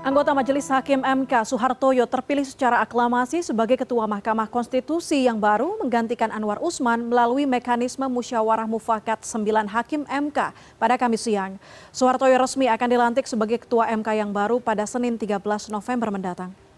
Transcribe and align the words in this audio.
Anggota 0.00 0.32
Majelis 0.32 0.64
Hakim 0.72 1.04
MK 1.04 1.44
Soehartoyo 1.44 2.08
terpilih 2.08 2.48
secara 2.48 2.80
aklamasi 2.80 3.44
sebagai 3.44 3.76
Ketua 3.76 4.08
Mahkamah 4.08 4.48
Konstitusi 4.48 5.28
yang 5.28 5.36
baru 5.36 5.76
menggantikan 5.76 6.32
Anwar 6.32 6.56
Usman 6.64 7.12
melalui 7.12 7.44
mekanisme 7.44 8.08
musyawarah 8.08 8.64
mufakat 8.64 9.20
9 9.20 9.44
Hakim 9.68 10.08
MK 10.08 10.56
pada 10.80 10.96
Kamis 10.96 11.28
siang. 11.28 11.60
Soehartoyo 11.92 12.40
resmi 12.40 12.64
akan 12.72 12.88
dilantik 12.88 13.28
sebagai 13.28 13.60
Ketua 13.60 13.92
MK 13.92 14.08
yang 14.16 14.32
baru 14.32 14.56
pada 14.56 14.88
Senin 14.88 15.20
13 15.20 15.36
November 15.68 16.08
mendatang. 16.08 16.69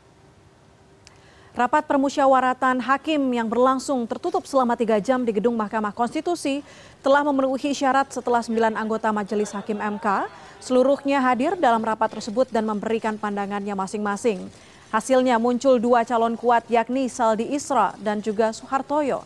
Rapat 1.53 1.85
permusyawaratan 1.85 2.81
hakim 2.81 3.21
yang 3.29 3.45
berlangsung 3.45 4.09
tertutup 4.09 4.49
selama 4.49 4.73
tiga 4.73 4.97
jam 5.05 5.21
di 5.21 5.37
gedung 5.37 5.53
Mahkamah 5.53 5.93
Konstitusi 5.93 6.65
telah 7.05 7.21
memenuhi 7.21 7.77
syarat 7.77 8.09
setelah 8.09 8.41
sembilan 8.41 8.73
anggota 8.73 9.13
Majelis 9.13 9.53
Hakim 9.53 9.77
MK 9.77 10.33
seluruhnya 10.65 11.21
hadir 11.21 11.53
dalam 11.61 11.85
rapat 11.85 12.17
tersebut 12.17 12.49
dan 12.49 12.65
memberikan 12.65 13.21
pandangannya 13.21 13.77
masing-masing. 13.77 14.49
Hasilnya 14.97 15.37
muncul 15.37 15.77
dua 15.77 16.09
calon 16.09 16.41
kuat 16.41 16.65
yakni 16.73 17.13
Saldi 17.13 17.45
Isra 17.53 17.93
dan 18.01 18.25
juga 18.25 18.57
Soehartoyo. 18.57 19.21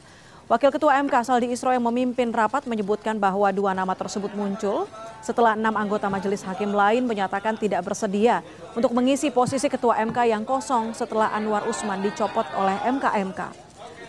Wakil 0.47 0.71
Ketua 0.71 1.03
MK 1.03 1.27
Saldi 1.27 1.51
Isro 1.51 1.75
yang 1.75 1.83
memimpin 1.91 2.31
rapat 2.31 2.71
menyebutkan 2.71 3.19
bahwa 3.19 3.51
dua 3.51 3.75
nama 3.75 3.99
tersebut 3.99 4.31
muncul 4.31 4.87
setelah 5.19 5.59
enam 5.59 5.75
anggota 5.75 6.07
majelis 6.07 6.47
hakim 6.47 6.71
lain 6.71 7.03
menyatakan 7.03 7.59
tidak 7.59 7.83
bersedia 7.83 8.47
untuk 8.79 8.95
mengisi 8.95 9.35
posisi 9.35 9.67
Ketua 9.67 9.99
MK 10.07 10.31
yang 10.31 10.47
kosong 10.47 10.95
setelah 10.95 11.35
Anwar 11.35 11.67
Usman 11.67 11.99
dicopot 11.99 12.47
oleh 12.55 12.79
MK-MK. 12.79 13.43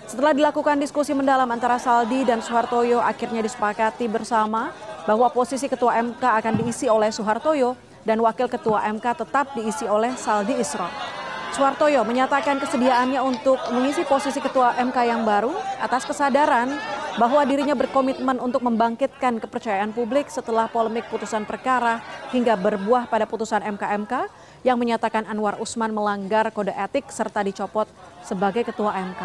Setelah 0.05 0.37
dilakukan 0.37 0.77
diskusi 0.77 1.17
mendalam 1.17 1.49
antara 1.49 1.81
Saldi 1.81 2.21
dan 2.21 2.45
Soehartoyo, 2.45 3.01
akhirnya 3.01 3.41
disepakati 3.41 4.05
bersama 4.05 4.69
bahwa 5.09 5.33
posisi 5.33 5.65
Ketua 5.65 5.97
MK 6.05 6.21
akan 6.21 6.53
diisi 6.53 6.85
oleh 6.85 7.09
Soehartoyo 7.09 7.73
dan 8.05 8.21
Wakil 8.21 8.45
Ketua 8.45 8.85
MK 8.93 9.25
tetap 9.25 9.57
diisi 9.57 9.89
oleh 9.89 10.13
Saldi 10.13 10.53
Isro. 10.53 11.16
Suhartoyo 11.55 12.03
menyatakan 12.03 12.59
kesediaannya 12.59 13.23
untuk 13.23 13.55
mengisi 13.71 14.03
posisi 14.03 14.43
Ketua 14.43 14.75
MK 14.75 14.97
yang 15.07 15.23
baru 15.23 15.55
atas 15.79 16.03
kesadaran 16.03 16.75
bahwa 17.17 17.41
dirinya 17.47 17.73
berkomitmen 17.73 18.37
untuk 18.37 18.61
membangkitkan 18.61 19.41
kepercayaan 19.41 19.89
publik 19.95 20.29
setelah 20.29 20.69
polemik 20.69 21.09
putusan 21.09 21.49
perkara 21.49 22.03
hingga 22.29 22.53
berbuah 22.53 23.09
pada 23.09 23.25
putusan 23.25 23.65
MK-MK 23.65 24.13
yang 24.61 24.77
menyatakan 24.77 25.25
Anwar 25.25 25.57
Usman 25.57 25.95
melanggar 25.95 26.53
kode 26.53 26.75
etik 26.75 27.09
serta 27.09 27.41
dicopot 27.41 27.89
sebagai 28.21 28.61
Ketua 28.67 28.93
MK. 28.93 29.21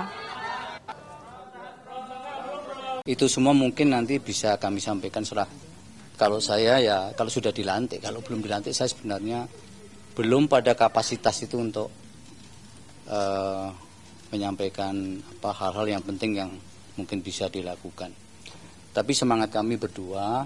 Itu 3.02 3.26
semua 3.26 3.52
mungkin 3.52 3.92
nanti 3.92 4.22
bisa 4.22 4.56
kami 4.56 4.78
sampaikan 4.78 5.26
setelah 5.26 5.50
kalau 6.14 6.38
saya 6.38 6.78
ya 6.78 7.10
kalau 7.18 7.28
sudah 7.28 7.50
dilantik, 7.50 7.98
kalau 7.98 8.22
belum 8.22 8.40
dilantik 8.40 8.70
saya 8.70 8.86
sebenarnya 8.86 9.50
belum 10.14 10.46
pada 10.46 10.76
kapasitas 10.78 11.42
itu 11.42 11.58
untuk 11.58 11.90
uh, 13.08 13.72
menyampaikan 14.32 15.20
apa 15.38 15.50
hal-hal 15.56 15.98
yang 15.98 16.02
penting 16.02 16.38
yang 16.38 16.50
mungkin 16.96 17.24
bisa 17.24 17.48
dilakukan. 17.48 18.12
Tapi 18.92 19.12
semangat 19.16 19.52
kami 19.52 19.80
berdua 19.80 20.44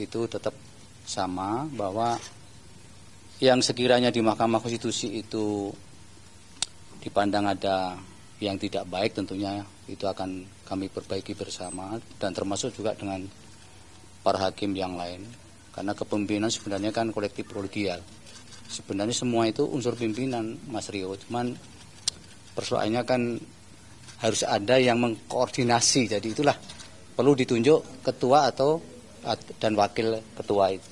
itu 0.00 0.24
tetap 0.30 0.56
sama 1.04 1.68
bahwa 1.68 2.16
yang 3.38 3.62
sekiranya 3.62 4.10
di 4.10 4.24
Mahkamah 4.24 4.58
Konstitusi 4.58 5.20
itu 5.20 5.70
dipandang 6.98 7.46
ada 7.46 7.94
yang 8.38 8.58
tidak 8.58 8.86
baik 8.86 9.14
tentunya 9.14 9.62
itu 9.90 10.04
akan 10.06 10.46
kami 10.66 10.86
perbaiki 10.90 11.34
bersama 11.34 11.98
dan 12.18 12.30
termasuk 12.34 12.74
juga 12.74 12.94
dengan 12.94 13.26
para 14.22 14.50
hakim 14.50 14.74
yang 14.74 14.94
lain 14.94 15.26
karena 15.74 15.94
kepemimpinan 15.94 16.50
sebenarnya 16.50 16.90
kan 16.94 17.10
kolektif 17.10 17.50
kolegial 17.50 18.02
sebenarnya 18.68 19.16
semua 19.16 19.48
itu 19.48 19.64
unsur 19.64 19.96
pimpinan 19.96 20.54
Mas 20.68 20.92
Rio. 20.92 21.16
Cuman 21.16 21.56
persoalannya 22.52 23.02
kan 23.02 23.22
harus 24.22 24.42
ada 24.44 24.76
yang 24.78 25.00
mengkoordinasi. 25.00 26.12
Jadi 26.12 26.28
itulah 26.30 26.54
perlu 27.16 27.34
ditunjuk 27.34 28.04
ketua 28.04 28.52
atau 28.52 28.78
dan 29.58 29.74
wakil 29.74 30.14
ketua 30.38 30.70
itu 30.70 30.86